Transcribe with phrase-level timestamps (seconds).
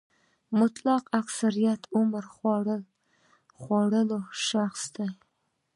[0.59, 2.23] مطلق اکثریت عمر
[3.63, 5.07] خوړلي اشخاص دي.